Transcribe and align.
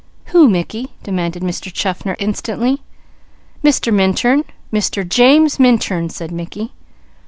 "Who, 0.33 0.49
Mickey?" 0.49 0.93
demanded 1.03 1.43
Mr. 1.43 1.71
Chaffner, 1.71 2.15
instantly. 2.17 2.81
"Mr. 3.63 3.93
Minturn! 3.93 4.45
Mr. 4.73 5.07
James 5.07 5.59
Minturn!" 5.59 6.09
said 6.09 6.31
Mickey. 6.31 6.71